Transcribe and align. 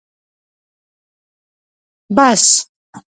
🚍 2.09 2.15
بس 2.15 2.43